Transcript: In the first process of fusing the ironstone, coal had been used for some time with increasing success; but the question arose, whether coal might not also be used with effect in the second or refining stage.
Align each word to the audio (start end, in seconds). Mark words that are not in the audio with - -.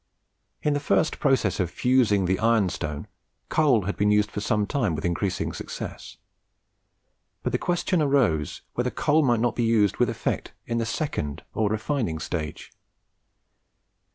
In 0.63 0.73
the 0.73 0.79
first 0.79 1.19
process 1.19 1.59
of 1.59 1.69
fusing 1.69 2.25
the 2.25 2.39
ironstone, 2.39 3.05
coal 3.49 3.83
had 3.83 3.95
been 3.97 4.09
used 4.09 4.31
for 4.31 4.41
some 4.41 4.65
time 4.65 4.95
with 4.95 5.05
increasing 5.05 5.53
success; 5.53 6.17
but 7.43 7.51
the 7.51 7.59
question 7.59 8.01
arose, 8.01 8.63
whether 8.73 8.89
coal 8.89 9.21
might 9.21 9.39
not 9.41 9.49
also 9.49 9.57
be 9.57 9.63
used 9.65 9.97
with 9.97 10.09
effect 10.09 10.53
in 10.65 10.79
the 10.79 10.87
second 10.87 11.43
or 11.53 11.69
refining 11.69 12.17
stage. 12.17 12.71